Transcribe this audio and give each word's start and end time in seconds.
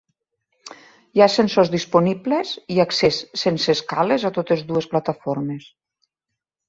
Hi 1.17 1.21
ha 1.21 1.25
ascensors 1.31 1.69
disponibles 1.73 2.53
i 2.77 2.79
accés 2.85 3.19
sense 3.43 3.75
escales 3.77 4.29
a 4.31 4.33
totes 4.39 4.65
dues 4.73 4.89
plataformes. 4.95 5.69